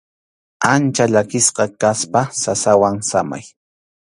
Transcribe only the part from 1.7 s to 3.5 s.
kaspa sasawan samay.